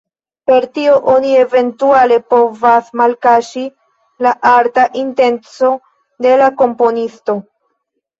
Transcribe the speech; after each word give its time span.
Per 0.49 0.63
tio 0.75 0.93
oni 1.15 1.33
eventuale 1.41 2.15
povas 2.33 2.87
malkaŝi 3.01 3.65
la 4.27 4.31
arta 4.53 4.87
intenco 5.03 5.69
de 6.27 6.33
la 6.43 6.49
komponisto. 6.63 7.37